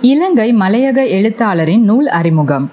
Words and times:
இலங்கை 0.00 0.54
மலையக 0.54 1.08
எழுத்தாளரின் 1.08 1.82
நூல் 1.82 2.06
அறிமுகம். 2.06 2.70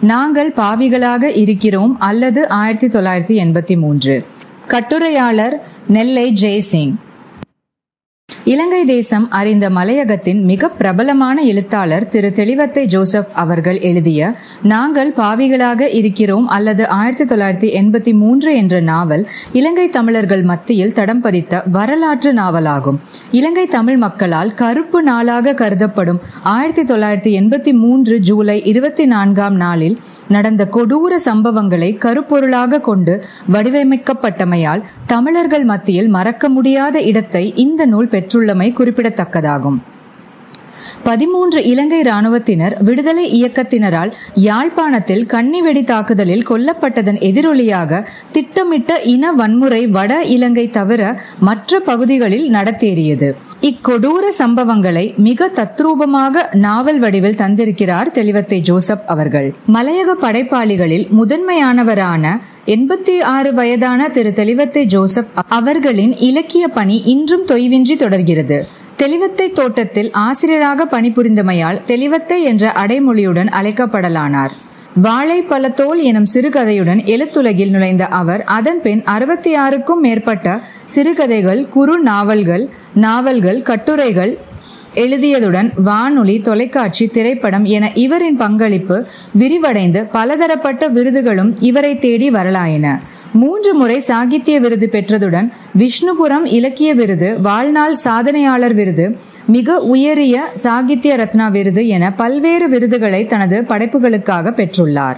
நாங்கள் 0.00 0.52
பாவிகளாக 0.52 1.22
இருக்கிறோம் 1.22 2.00
அல்லது 2.00 2.48
ஆயிரத்தி 2.48 2.86
தொள்ளாயிரத்தி 2.86 3.46
எண்பத்தி 3.46 3.78
மூன்று. 3.78 4.24
கட்டுரையாளர் 4.66 5.66
நெல்லை 5.88 6.32
ஜெய்சிங். 6.40 6.94
இலங்கை 8.46 8.84
தேசம் 8.84 9.30
அறிந்த 9.30 9.70
மலையகத்தின் 9.70 10.40
மிக 10.44 10.68
பிரபலமான 10.68 11.42
எழுத்தாளர் 11.42 12.08
திரு 12.08 12.32
தெளிவத்தை 12.32 12.84
ஜோசப் 12.86 13.28
அவர்கள் 13.32 13.78
எழுதிய 13.80 14.22
நாங்கள் 14.62 15.12
பாவிகளாக 15.16 15.88
இருக்கிறோம் 15.90 16.48
அல்லது 16.48 16.88
ஆயிரத்தி 16.88 17.24
தொள்ளாயிரத்தி 17.24 17.68
எண்பத்தி 17.80 18.12
மூன்று 18.14 18.54
என்ற 18.54 18.80
நாவல் 18.80 19.28
இலங்கை 19.52 19.88
தமிழர்கள் 19.88 20.42
மத்தியில் 20.42 20.92
தடம் 20.92 21.20
பதித்த 21.20 21.62
வரலாற்று 21.72 22.32
நாவலாகும். 22.32 22.98
இலங்கை 23.30 23.66
தமிழ் 23.66 23.96
மக்களால் 23.96 24.54
கருப்பு 24.54 25.02
நாளாக 25.02 25.54
கருதப்படும் 25.54 26.20
ஆயிரத்தி 26.42 26.84
தொள்ளாயிரத்தி 26.92 27.34
எண்பத்தி 27.40 27.74
மூன்று 27.74 28.18
ஜூலை 28.20 28.62
இருபத்தி 28.64 29.06
நான்காம் 29.06 29.54
நாளில் 29.54 29.96
நடந்த 30.28 30.68
கொடூர 30.72 31.20
சம்பவங்களை 31.24 31.92
கருப்பொருளாக 31.98 32.80
கொண்டு 32.80 33.16
வடிவமைக்கப்பட்டமையால் 33.52 34.84
தமிழர்கள் 35.06 35.64
மத்தியில் 35.64 36.08
மறக்க 36.08 36.48
முடியாத 36.48 37.00
இடத்தை 37.02 37.44
இந்த 37.56 37.86
நூல் 37.86 38.08
பெற்று 38.08 38.30
பெற்றுள்ளமை 38.32 38.72
குறிப்பிடத்தக்கதாகும். 38.72 39.76
பதிமூன்று 41.02 41.64
இலங்கை 41.64 42.00
ராணுவத்தினர் 42.02 42.76
விடுதலை 42.82 43.24
இயக்கத்தினரால் 43.42 44.12
யாழ்ப்பாணத்தில் 44.34 45.26
கன்னிவெடி 45.26 45.84
தாக்குதலில் 45.84 46.46
கொல்லப்பட்டதன் 46.50 47.20
எதிரொலியாக 47.20 48.06
திட்டமிட்ட 48.32 49.00
இன 49.00 49.32
வன்முறை 49.32 49.86
வட 49.86 50.24
இலங்கை 50.24 50.70
தவிர 50.70 51.20
மற்ற 51.40 51.80
பகுதிகளில் 51.80 52.50
நடத்தேறியது. 52.52 53.30
இக்கொடூர 53.60 54.24
சம்பவங்களை 54.38 55.16
மிக 55.16 55.50
தத்ரூபமாக 55.54 56.54
நாவல் 56.54 56.98
வடிவில் 56.98 57.34
தந்திருக்கிறார் 57.34 58.10
தெளிவத்தை 58.10 58.60
ஜோசப் 58.60 59.04
அவர்கள். 59.06 59.54
மலையக 59.74 60.16
படைப்பாளிகளில் 60.20 61.06
முதன்மையானவரான 61.18 62.40
எண்பத்தி 62.66 63.20
ஆறு 63.20 63.54
வயதான 63.54 64.08
திரு 64.08 64.32
தெளிவத்தை 64.32 64.84
ஜோசப் 64.84 65.30
அவர்களின் 65.48 66.16
இலக்கிய 66.18 66.68
பணி 66.68 67.02
இன்றும் 67.04 67.46
தொய்வின்றி 67.46 67.96
தொடர்கிறது. 67.96 68.68
தெளிவத்தை 68.96 69.52
தோட்டத்தில் 69.52 70.10
ஆசிரியராக 70.12 70.84
பணிபுரிந்தமையால் 70.84 71.84
தெளிவத்தை 71.84 72.42
என்ற 72.42 72.72
அடைமொழியுடன் 72.72 73.50
அழைக்கப்படலானார். 73.60 74.50
வாழை 74.94 75.42
பழத்தோல் 75.42 76.02
எனும் 76.02 76.26
சிறுகதையுடன் 76.34 77.00
எழுத்துலகில் 77.04 77.70
நுழைந்த 77.70 78.06
அவர் 78.06 78.44
அதன் 78.44 78.80
பின் 78.82 79.04
அறுபத்தி 79.04 79.54
ஆறுக்கும் 79.54 80.00
மேற்பட்ட 80.00 80.60
சிறுகதைகள் 80.84 81.68
குறு 81.68 81.98
நாவல்கள் 81.98 82.68
நாவல்கள் 82.94 83.62
கட்டுரைகள் 83.62 84.38
எழுதியதுடன் 84.94 85.70
வானொலி 85.82 86.40
தொலைக்காட்சி 86.40 87.06
திரைப்படம் 87.06 87.64
என 87.64 87.92
இவரின் 87.94 88.36
பங்களிப்பு 88.36 89.06
விரிவடைந்து 89.38 90.08
பலதரப்பட்ட 90.12 90.88
விருதுகளும் 90.88 91.56
இவரை 91.60 91.98
தேடி 91.98 92.30
வரலாயின. 92.30 93.00
மூன்று 93.32 93.74
முறை 93.74 94.00
சாகித்ய 94.00 94.60
விருது 94.60 94.88
பெற்றதுடன் 94.92 95.50
விஷ்ணுபுரம் 95.78 96.44
இலக்கிய 96.44 96.94
விருது 96.94 97.40
வாழ்நாள் 97.40 97.96
சாதனையாளர் 98.04 98.74
விருது 98.74 99.18
மிக 99.46 99.78
உயரிய 99.78 100.50
சாகித்ய 100.54 101.16
ரத்னா 101.16 101.48
விருது 101.48 101.88
என 101.88 102.12
பல்வேறு 102.12 102.68
விருதுகளை 102.68 103.26
தனது 103.26 103.64
படைப்புகளுக்காக 103.68 104.50
பெற்றுள்ளார். 104.50 105.16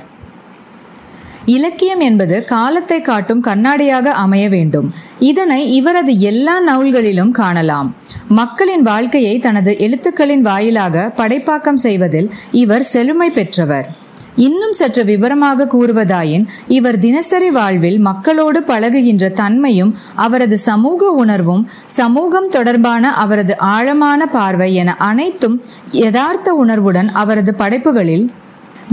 இலக்கியம் 1.46 2.00
என்பது 2.00 2.44
காலத்தை 2.44 3.00
காட்டும் 3.00 3.40
கண்ணாடியாக 3.40 4.12
அமைய 4.12 4.48
வேண்டும். 4.48 4.94
இதனை 5.18 5.72
இவரது 5.74 6.18
எல்லா 6.18 6.60
நூல்களிலும் 6.60 7.30
காணலாம். 7.30 7.94
மக்களின் 8.28 8.82
வாழ்க்கையை 8.82 9.38
தனது 9.38 9.76
எழுத்துக்களின் 9.78 10.40
வாயிலாக 10.40 11.12
படைப்பாக்கம் 11.16 11.74
செய்வதில் 11.74 12.32
இவர் 12.50 12.82
செழுமை 12.82 13.30
பெற்றவர். 13.30 14.02
இன்னும் 14.36 14.72
சற்று 14.72 15.04
விவரமாக 15.04 15.64
கூறுவதாயின் 15.64 16.46
இவர் 16.68 16.98
தினசரி 16.98 17.50
வாழ்வில் 17.50 17.98
மக்களோடு 17.98 18.60
பழகுகின்ற 18.60 19.32
தன்மையும் 19.32 19.96
அவரது 20.14 20.58
சமூக 20.58 21.10
உணர்வும் 21.10 21.70
சமூகம் 21.84 22.48
தொடர்பான 22.48 23.12
அவரது 23.12 23.58
ஆழமான 23.58 24.26
பார்வை 24.26 24.74
என 24.74 24.94
அனைத்தும் 24.94 25.62
யதார்த்த 25.90 26.54
உணர்வுடன் 26.54 27.12
அவரது 27.12 27.54
படைப்புகளில் 27.54 28.30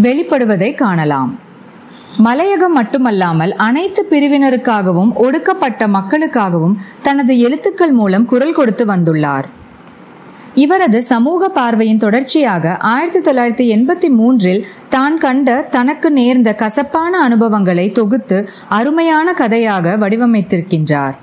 வெளிப்படுவதை 0.01 0.73
காணலாம். 0.73 1.39
மலையகம் 2.17 2.73
மட்டுமல்லாமல் 2.73 3.55
அனைத்து 3.55 4.05
பிரிவினருக்காகவும் 4.09 5.13
ஒடுக்கப்பட்ட 5.13 5.87
மக்களுக்காகவும் 5.87 6.77
தனது 7.01 7.39
எழுத்துக்கள் 7.39 7.91
மூலம் 7.91 8.25
குரல் 8.25 8.53
கொடுத்து 8.53 8.85
வந்துள்ளார். 8.85 9.45
இவரது 10.55 11.03
சமூக 11.03 11.49
பார்வையின் 11.49 11.97
தொடர்ச்சியாக 11.97 12.77
ஆயிரத்தி 12.77 13.31
தொள்ளாயிரத்தி 13.31 13.65
எண்பத்தி 13.75 14.09
மூன்றில் 14.09 14.67
தான் 14.89 15.17
கண்ட 15.17 15.61
தனக்கு 15.61 16.11
நேர்ந்த 16.11 16.55
கசப்பான 16.55 17.19
அனுபவங்களை 17.19 17.91
தொகுத்து 17.91 18.49
அருமையான 18.69 19.33
கதையாக 19.33 19.97
வடிவமைத்திருக்கின்றார். 19.97 21.15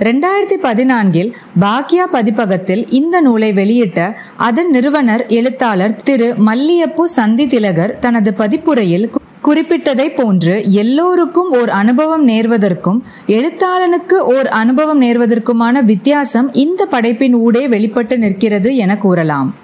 ரெண்டாயிரத்தி 0.00 0.56
பதினான்கில் 0.62 1.34
பாக்யா 1.60 2.04
பதிப்பகத்தில் 2.12 2.88
இந்த 2.90 3.20
நூலை 3.20 3.52
வெளியிட்ட 3.52 4.16
அதன் 4.36 4.70
நிறுவனர் 4.70 5.26
எழுத்தாளர் 5.26 5.96
திரு 5.96 6.34
மல்லியப்பு 6.38 7.04
சந்தி 7.04 7.46
திலகர் 7.46 7.98
தனது 7.98 8.34
பதிப்புரையில் 8.38 9.24
குறிப்பிட்டதை 9.46 10.14
போன்று 10.14 10.64
எல்லோருக்கும் 10.70 11.50
ஓர் 11.50 11.70
அனுபவம் 11.70 12.28
நேர்வதற்கும் 12.28 12.98
எழுத்தாளனுக்கு 13.26 14.14
ஓர் 14.14 14.48
அனுபவம் 14.48 15.02
நேர்வதற்குமான 15.02 15.82
வித்தியாசம் 15.84 16.52
இந்த 16.52 16.86
படைப்பின் 16.86 17.32
ஊடே 17.32 17.68
வெளிப்பட்டு 17.68 18.18
நிற்கிறது 18.18 18.76
என 18.76 18.96
கூறலாம். 18.96 19.54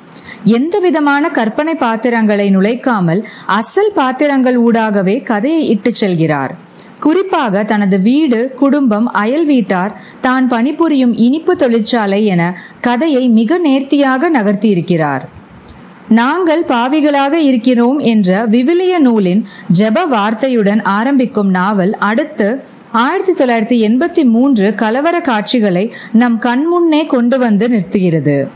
எந்த 0.45 0.79
விதமான 0.79 1.29
கற்பனை 1.29 1.75
பாத்திரங்களை 1.75 2.57
நுழைக்காமல் 2.57 3.25
அசல் 3.47 3.93
பாத்திரங்கள் 3.95 4.63
ஊடாகவே 4.63 5.23
கதையை 5.23 5.69
இட்டுச் 5.69 6.05
செல்கிறார். 6.05 6.51
குறிப்பாக 7.01 7.65
தனது 7.65 8.01
வீடு 8.01 8.53
குடும்பம் 8.57 9.07
அயல் 9.13 9.47
வீட்டார் 9.47 10.01
தான் 10.21 10.49
பணிபுரியும் 10.49 11.15
இனிப்பு 11.17 11.57
தொழிற்சாலை 11.57 12.27
என 12.27 12.57
கதையை 12.81 13.29
மிக 13.29 13.59
நேர்த்தியாக 13.59 14.31
நகர்த்தியிருக்கிறார். 14.31 15.21
நாங்கள் 16.13 16.65
பாவிகளாக 16.65 17.33
இருக்கிறோம் 17.33 17.99
என்ற 17.99 18.47
விவிலிய 18.47 18.99
நூலின் 18.99 19.47
ஜெப 19.79 20.07
வார்த்தையுடன் 20.09 20.83
ஆரம்பிக்கும் 20.83 21.51
நாவல் 21.51 21.97
அடுத்து 21.99 22.63
ஆயிரத்தி 22.93 23.33
தொள்ளாயிரத்தி 23.33 23.91
எண்பத்தி 23.91 24.25
மூன்று 24.25 24.75
கலவர 24.77 25.21
காட்சிகளை 25.21 25.93
நம் 26.13 26.41
கண்முன்னே 26.41 27.07
கொண்டு 27.07 27.39
வந்து 27.39 27.69
நிறுத்துகிறது. 27.69 28.49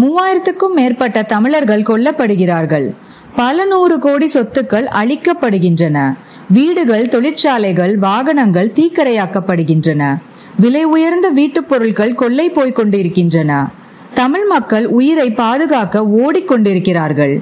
மூவாயிரத்துக்கும் 0.00 0.74
மேற்பட்ட 0.74 1.22
தமிழர்கள் 1.22 1.82
கொல்லப்படுகிறார்கள். 1.82 2.94
பல 3.36 3.64
நூறு 3.64 3.98
கோடி 3.98 4.30
சொத்துக்கள் 4.34 4.84
அழிக்கப்படுகின்றன. 4.84 6.14
வீடுகள் 6.50 7.08
தொழிற்சாலைகள் 7.08 7.98
வாகனங்கள் 7.98 8.72
தீக்கரையாக்கப்படுகின்றன. 8.74 10.16
விலை 10.56 10.84
உயர்ந்த 10.84 11.28
வீட்டுப் 11.28 11.68
பொருட்கள் 11.68 12.14
கொள்ளை 12.14 12.50
போய்க் 12.50 12.74
கொண்டிருக்கின்றன. 12.74 13.68
தமிழ் 14.20 14.44
மக்கள் 14.44 14.86
உயிரை 14.86 15.30
பாதுகாக்க 15.30 16.00
ஓடிக்கொண்டிருக்கிறார்கள். 16.00 17.40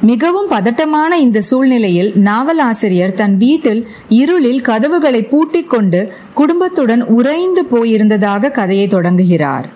மிகவும் 0.00 0.48
பதட்டமான 0.48 1.18
இந்த 1.18 1.40
சூழ்நிலையில் 1.40 2.12
நாவல் 2.14 2.58
ஆசிரியர் 2.58 3.14
தன் 3.14 3.36
வீட்டில் 3.36 3.88
இருளில் 4.08 4.60
கதவுகளை 4.60 5.22
பூட்டிக் 5.22 5.70
கொண்டு 5.70 6.12
குடும்பத்துடன் 6.34 7.04
உறைந்து 7.04 7.66
போயிருந்ததாக 7.72 8.50
கதையை 8.50 8.86
தொடங்குகிறார். 8.88 9.72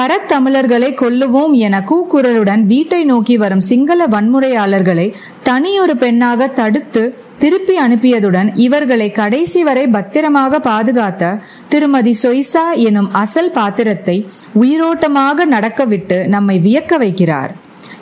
பரத்தமிழர்களை 0.00 0.88
கொல்லுவோம் 0.94 1.54
என 1.58 1.78
கூக்குரலுடன் 1.80 2.62
வீட்டை 2.62 3.00
நோக்கி 3.04 3.36
வரும் 3.36 3.64
சிங்கள 3.70 4.06
வன்முறையாளர்களை 4.06 5.06
தனியொரு 5.42 5.94
பெண்ணாக 5.96 6.48
தடுத்து 6.48 7.02
திருப்பி 7.38 7.74
அனுப்பியதுடன் 7.78 8.48
இவர்களை 8.56 9.10
கடைசி 9.10 9.62
வரை 9.62 9.86
பத்திரமாக 9.86 10.58
பாதுகாத்த 10.58 11.32
திருமதி 11.68 12.14
சொய்சா 12.22 12.64
எனும் 12.88 13.10
அசல் 13.12 13.50
பாத்திரத்தை 13.50 14.16
உயிரோட்டமாக 14.54 15.44
நடக்கவிட்டு 15.44 16.28
நம்மை 16.28 16.58
வியக்க 16.58 16.98
வைக்கிறார். 16.98 17.52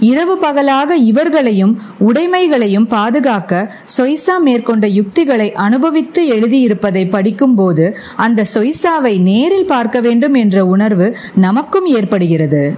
இரவு 0.01 0.39
பகலாக 0.39 0.97
இவர்களையும் 0.97 1.81
உடைமைகளையும் 2.01 2.87
பாதுகாக்க 2.87 3.75
சொய்சா 3.99 4.39
மேற்கொண்ட 4.41 4.87
யுக்திகளை 4.87 5.53
அனுபவித்து 5.53 6.27
எழுதியிருப்பதை 6.27 7.09
படிக்கும்போது 7.09 7.99
அந்த 8.17 8.45
சொய்சாவை 8.55 9.21
நேரில் 9.21 9.67
பார்க்க 9.67 10.01
வேண்டும் 10.01 10.35
என்ற 10.35 10.65
உணர்வு 10.65 11.17
நமக்கும் 11.35 11.87
ஏற்படுகிறது. 11.87 12.77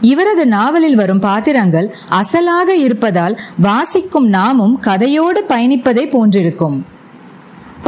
இவரது 0.00 0.46
நாவலில் 0.46 0.94
வரும் 0.94 1.18
பாத்திரங்கள் 1.18 1.94
அசலாக 2.10 2.68
இருப்பதால் 2.68 3.40
வாசிக்கும் 3.58 4.28
நாமும் 4.28 4.80
கதையோடு 4.82 5.40
பயணிப்பதை 5.48 6.08
போன்றிருக்கும். 6.08 6.96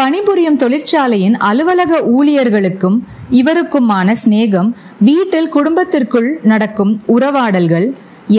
பணிபுரியும் 0.00 0.58
தொழிற்சாலையின் 0.62 1.37
அலுவலக 1.49 1.94
ஊழியர்களுக்கும் 2.17 2.97
இவருக்குமான 3.41 4.14
சிநேகம் 4.23 4.70
வீட்டில் 5.08 5.49
குடும்பத்திற்குள் 5.49 6.29
நடக்கும் 6.43 6.93
உறவாடல்கள் 7.17 7.88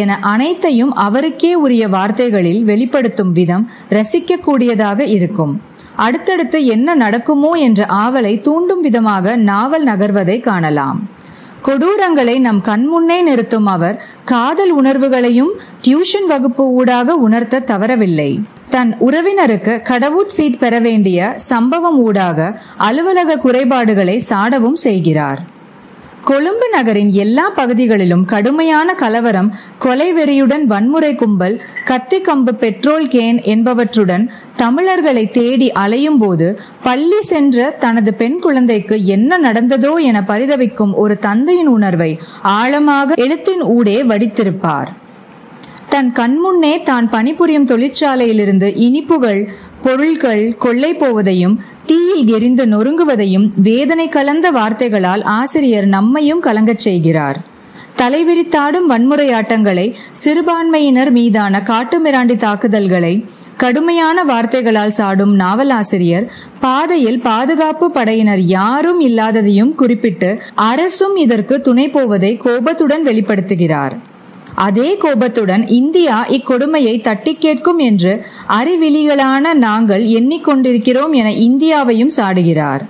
என 0.01 0.17
அனைத்தையும் 0.33 0.93
அவருக்கே 1.05 1.51
உரிய 1.55 1.83
வார்த்தைகளில் 1.87 2.61
வெளிப்படுத்தும் 2.63 3.31
விதம் 3.31 3.65
ரசிக்கக்கூடியதாக 3.89 4.99
இருக்கும். 5.07 5.53
அடுத்தடுத்து 5.95 6.59
என்ன 6.65 6.95
நடக்குமோ 6.95 7.51
என்ற 7.67 7.85
ஆவலை 8.03 8.33
தூண்டும் 8.41 8.81
விதமாக 8.81 9.35
நாவல் 9.49 9.83
நகர்வதை 9.83 10.39
காணலாம். 10.39 10.99
கொடூரங்களை 11.67 12.35
நம் 12.39 12.61
கண்முன்னே 12.69 13.17
நிறுத்தும் 13.21 13.65
அவர் 13.65 13.99
காதல் 14.23 14.71
உணர்வுகளையும் 14.71 15.51
டியூஷன் 15.85 16.27
வகுப்பு 16.27 16.65
ஊடாக 16.71 17.15
உணர்த்த 17.25 17.63
தவறவில்லை. 17.71 18.31
தன் 18.73 18.91
உறவினருக்கு 18.99 19.73
கடவுட் 19.81 20.33
சீட் 20.35 20.59
பெற 20.59 20.79
வேண்டிய 20.79 21.33
சம்பவம் 21.35 21.97
ஊடாக 21.99 22.39
அலுவலக 22.77 23.37
குறைபாடுகளை 23.37 24.17
சாடவும் 24.19 24.75
செய்கிறார். 24.75 25.41
கொழும்பு 26.23 26.67
நகரின் 26.69 27.11
எல்லா 27.13 27.45
பகுதிகளிலும் 27.49 28.25
கடுமையான 28.25 28.93
கலவரம் 28.93 29.49
கொலை 29.77 30.13
வெறியுடன் 30.13 30.63
வன்முறை 30.63 31.15
கும்பல் 31.15 31.55
கத்தி 31.85 32.19
கம்பு 32.21 32.53
பெட்ரோல் 32.53 33.07
கேன் 33.07 33.39
என்பவற்றுடன் 33.53 34.25
தமிழர்களை 34.55 35.25
தேடி 35.31 35.71
அலையும் 35.71 36.17
போது 36.17 36.59
பள்ளி 36.83 37.21
சென்ற 37.21 37.69
தனது 37.79 38.13
பெண் 38.13 38.39
குழந்தைக்கு 38.39 39.05
என்ன 39.05 39.39
நடந்ததோ 39.39 39.93
என 40.01 40.21
பரிதவிக்கும் 40.27 40.93
ஒரு 40.93 41.17
தந்தையின் 41.19 41.67
உணர்வை 41.67 42.11
ஆழமாக 42.41 43.13
எழுத்தின் 43.15 43.61
ஊடே 43.61 43.99
வடித்திருப்பார். 44.03 44.91
தன் 45.93 46.09
கண்முன்னே 46.19 46.83
தான் 46.83 47.09
பணிபுரியும் 47.09 47.67
தொழிற்சாலையிலிருந்து 47.67 48.67
இனிப்புகள் 48.75 49.41
பொருள்கள் 49.81 50.43
கொள்ளை 50.57 50.91
போவதையும் 50.95 51.55
தீயில் 51.85 52.27
எரிந்து 52.27 52.65
நொறுங்குவதையும் 52.65 53.47
வேதனை 53.55 54.09
கலந்த 54.09 54.51
வார்த்தைகளால் 54.51 55.23
ஆசிரியர் 55.23 55.85
நம்மையும் 55.85 56.41
கலங்கச் 56.41 56.83
செய்கிறார். 56.85 57.39
தலைவிரித்தாடும் 58.01 58.87
வன்முறையாட்டங்களை 58.89 59.87
சிறுபான்மையினர் 60.11 61.11
மீதான 61.11 61.63
காட்டுமிராண்டி 61.65 62.37
தாக்குதல்களை 62.37 63.13
கடுமையான 63.57 64.23
வார்த்தைகளால் 64.23 64.95
சாடும் 64.97 65.33
நாவலாசிரியர் 65.33 66.27
பாதையில் 66.59 67.19
பாதுகாப்பு 67.21 67.91
படையினர் 67.91 68.43
யாரும் 68.57 68.99
இல்லாததையும் 68.99 69.75
குறிப்பிட்டு 69.75 70.31
அரசும் 70.55 71.15
இதற்கு 71.15 71.61
துணை 71.61 71.89
போவதை 71.89 72.37
கோபத்துடன் 72.37 73.05
வெளிப்படுத்துகிறார். 73.05 73.95
அதே 74.61 74.97
கோபத்துடன் 74.97 75.67
இந்தியா 75.67 76.25
இக்கொடுமையை 76.27 77.01
தட்டி 77.01 77.35
கேட்கும் 77.35 77.77
என்று 77.77 78.25
அறிவிலிகளான 78.49 79.53
நாங்கள் 79.53 80.03
எண்ணிக்கொண்டிருக்கிறோம் 80.03 81.11
என 81.11 81.29
இந்தியாவையும் 81.29 82.09
சாடுகிறார். 82.15 82.81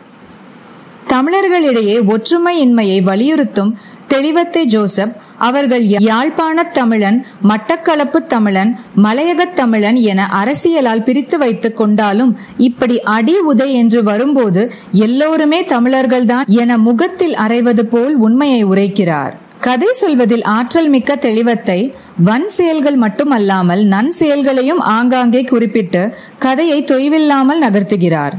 தமிழர்களிடையே 1.07 2.01
ஒற்றுமையின்மையை 2.07 3.01
வலியுறுத்தும் 3.01 3.73
தெளிவத்தை 4.07 4.65
ஜோசப் 4.65 5.15
அவர்கள் 5.37 5.83
யாழ்ப்பாணத் 5.83 6.73
தமிழன் 6.73 7.25
மட்டக்களப்பு 7.49 8.25
தமிழன் 8.27 8.79
மலையகத் 8.95 9.55
தமிழன் 9.55 9.95
என 9.95 10.29
அரசியலால் 10.43 11.03
பிரித்து 11.03 11.37
வைத்துக் 11.37 11.77
கொண்டாலும் 11.77 12.37
இப்படி 12.57 13.01
அடி 13.01 13.37
உதை 13.37 13.73
என்று 13.73 14.03
வரும்போது 14.03 14.71
எல்லோருமே 14.91 15.63
தமிழர்கள்தான் 15.63 16.45
என 16.45 16.77
முகத்தில் 16.77 17.35
அறைவது 17.35 17.85
போல் 17.85 18.15
உண்மையை 18.15 18.65
உரைக்கிறார். 18.65 19.31
கதை 19.65 19.87
சொல்வதில் 19.93 20.43
ஆற்றல் 20.43 20.87
மிக்க 20.89 21.15
தெளிவத்தை 21.15 21.79
வன் 22.27 22.47
செயல்கள் 22.47 22.95
மட்டுமல்லாமல் 22.95 23.81
நன் 23.83 24.11
செயல்களையும் 24.11 24.79
ஆங்காங்கே 24.93 25.41
குறிப்பிட்டு 25.43 26.01
கதையை 26.37 26.79
தொய்வில்லாமல் 26.83 27.61
நகர்த்துகிறார். 27.65 28.35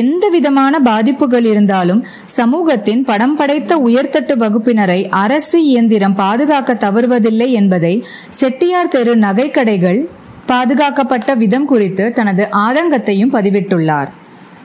எந்த 0.00 0.24
விதமான 0.28 0.80
பாதிப்புகள் 0.80 1.46
இருந்தாலும் 1.52 2.02
சமூகத்தின் 2.24 3.04
படம் 3.04 3.36
படைத்த 3.36 3.76
உயர்தட்டு 3.76 4.36
வகுப்பினரை 4.42 5.00
அரசு 5.24 5.60
இயந்திரம் 5.64 6.14
பாதுகாக்க 6.14 6.78
தவறுவதில்லை 6.86 7.48
என்பதை 7.60 7.94
செட்டியார் 8.28 8.94
தெரு 8.96 9.16
நகைக்கடைகள் 9.16 10.00
பாதுகாக்கப்பட்ட 10.46 11.34
விதம் 11.34 11.64
குறித்து 11.64 12.12
தனது 12.12 12.46
ஆதங்கத்தையும் 12.66 13.34
பதிவிட்டுள்ளார். 13.36 14.10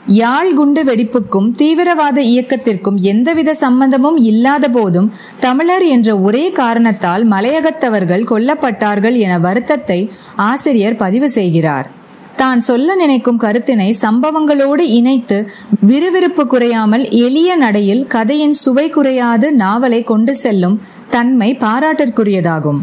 யாழ் 0.07 0.53
குண்டு 0.53 0.83
வெடிப்புக்கும் 0.83 1.51
தீவிரவாத 1.55 2.21
இயக்கத்திற்கும் 2.21 2.95
எந்தவித 3.01 3.53
சம்பந்தமும் 3.53 4.17
இல்லாத 4.17 4.69
போதும் 4.69 5.11
தமிழர் 5.39 5.83
என்ற 5.83 6.19
ஒரே 6.19 6.51
காரணத்தால் 6.51 7.27
மலையகத்தவர்கள் 7.27 8.23
கொல்லப்பட்டார்கள் 8.23 9.17
என 9.17 9.39
வருத்தத்தை 9.39 10.11
ஆசிரியர் 10.35 10.95
பதிவு 10.95 11.29
செய்கிறார். 11.29 11.89
தான் 12.35 12.59
சொல்ல 12.59 12.95
நினைக்கும் 12.95 13.39
கருத்தினை 13.39 13.95
சம்பவங்களோடு 14.01 14.79
இணைத்து 14.79 15.49
விறுவிறுப்பு 15.79 16.47
குறையாமல் 16.47 17.09
எளிய 17.09 17.55
நடையில் 17.55 18.07
கதையின் 18.07 18.53
சுவை 18.53 18.89
குறையாது 18.89 19.53
நாவலை 19.53 20.03
கொண்டு 20.03 20.35
செல்லும் 20.35 20.81
தன்மை 21.09 21.57
பாராட்டிற்குரியதாகும். 21.59 22.81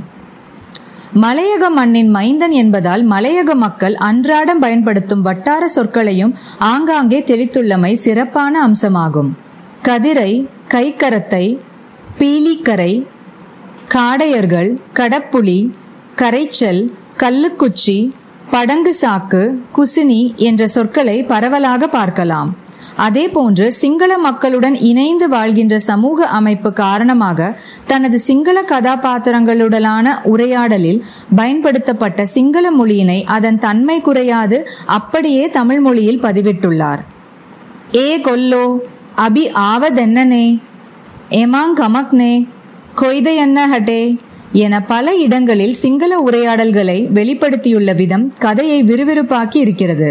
மலையக 1.15 1.69
மண்ணின் 1.69 2.15
மைந்தன் 2.15 2.51
என்பதால் 2.51 3.09
மலையக 3.11 3.55
மக்கள் 3.55 3.95
அன்றாடம் 3.95 4.59
பயன்படுத்தும் 4.59 5.23
வட்டார 5.23 5.69
சொற்களையும் 5.69 6.35
ஆங்காங்கே 6.59 7.21
தெளித்துள்ளமை 7.21 7.93
சிறப்பான 7.93 8.69
அம்சமாகும். 8.69 9.31
கதிரை 9.83 10.49
கைக்கரத்தை 10.69 11.59
பீலிக்கரை 12.19 13.07
காடையர்கள் 13.89 14.79
கடப்புளி 14.95 15.71
கரைச்சல் 16.17 16.93
கல்லுக்குச்சி 17.19 18.13
படங்கு 18.51 18.97
சாக்கு 19.01 19.59
குசினி 19.75 20.35
என்ற 20.37 20.69
சொற்களை 20.69 21.23
பரவலாக 21.23 21.89
பார்க்கலாம். 21.89 22.57
அதே 23.05 23.23
போன்று 23.29 23.67
சிங்கள 23.73 24.19
மக்களுடன் 24.19 24.77
இணைந்து 24.91 25.27
வாழ்கின்ற 25.29 25.75
சமூக 25.89 26.27
அமைப்பு 26.39 26.71
காரணமாக 26.81 27.49
தனது 27.87 28.19
சிங்கள 28.19 28.59
கதாபாத்திரங்களுடனான 28.73 30.15
உரையாடலில் 30.33 31.01
பயன்படுத்தப்பட்ட 31.37 32.27
சிங்கள 32.27 32.67
மொழியினை 32.79 33.19
அதன் 33.37 33.59
தன்மை 33.59 33.97
குறையாது 34.01 34.59
அப்படியே 34.99 35.45
தமிழ் 35.59 35.81
மொழியில் 35.81 36.23
பதிவிட்டுள்ளார். 36.23 37.03
ஏ 37.95 38.09
கொல்லோ 38.27 38.65
அபி 39.27 39.45
ஆவதென்னனே 39.71 40.47
எமாங் 41.43 41.77
கமக்னே 41.81 42.35
கொய்தையன்ன 43.01 43.59
ஹட்டே 43.73 44.03
என 44.65 44.83
பல 44.93 45.15
இடங்களில் 45.25 45.79
சிங்கள 45.83 46.13
உரையாடல்களை 46.21 46.99
வெளிப்படுத்தியுள்ள 47.19 47.91
விதம் 47.95 48.27
கதையை 48.39 48.79
விறுவிறுப்பாக்கி 48.85 49.59
இருக்கிறது. 49.67 50.11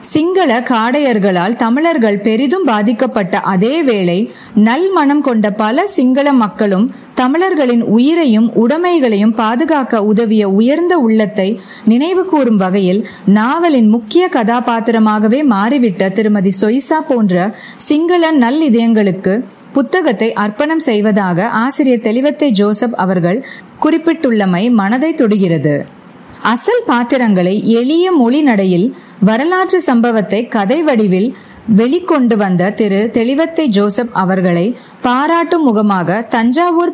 சிங்கள 0.00 0.60
காடையர்களால் 0.60 1.56
தமிழர்கள் 1.56 2.18
பெரிதும் 2.18 2.64
பாதிக்கப்பட்ட 2.64 3.40
அதே 3.40 3.82
வேளை 3.82 4.32
நல் 4.54 4.90
மனம் 4.90 5.20
கொண்ட 5.20 5.50
பல 5.50 5.86
சிங்கள 5.86 6.32
மக்களும் 6.32 6.94
தமிழர்களின் 7.14 7.82
உயிரையும் 7.82 8.48
உடைமைகளையும் 8.54 9.34
பாதுகாக்க 9.34 10.02
உதவிய 10.04 10.48
உயர்ந்த 10.48 10.98
உள்ளத்தை 10.98 11.60
நினைவு 11.84 12.24
கூறும் 12.24 12.56
வகையில் 12.56 13.06
நாவலின் 13.24 13.88
முக்கிய 13.88 14.28
கதாபாத்திரமாகவே 14.32 15.42
மாறிவிட்ட 15.44 16.08
திருமதி 16.10 16.52
சொய்சா 16.60 17.00
போன்ற 17.08 17.52
சிங்கள 17.76 18.30
நல் 18.30 18.60
இதயங்களுக்கு 18.60 19.44
புத்தகத்தை 19.72 20.32
அர்ப்பணம் 20.32 20.78
செய்வதாக 20.78 21.48
ஆசிரியர் 21.48 22.00
தெளிவத்தை 22.00 22.50
ஜோசப் 22.50 22.94
அவர்கள் 22.94 23.46
குறிப்பிட்டுள்ளமை 23.82 24.70
மனதை 24.70 25.14
தொடுகிறது. 25.14 25.99
அசல் 26.42 26.82
பாத்திரங்களை 26.86 27.66
எளிய 27.66 28.12
மொழி 28.12 28.42
நடையில் 28.42 28.96
வரலாற்று 29.20 29.80
சம்பவத்தை 29.80 30.48
கதை 30.48 30.82
வடிவில் 30.82 31.36
வெளிக்கொண்டு 31.76 32.36
வந்த 32.36 32.70
திரு 32.70 33.10
தெளிவத்தை 33.12 33.68
ஜோசப் 33.68 34.10
அவர்களை 34.12 34.76
பாராட்டும் 35.02 35.62
முகமாக 35.62 36.22
தஞ்சாவூர் 36.22 36.92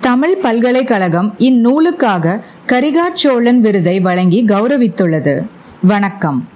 தமிழ் 0.00 0.36
பல்கலைக்கழகம் 0.36 1.34
இந்நூலுக்காக 1.38 2.42
கரிகாச்சோழன் 2.66 3.60
விருதை 3.60 4.00
வழங்கி 4.00 4.44
கௌரவித்துள்ளது. 4.44 5.46
வணக்கம். 5.80 6.48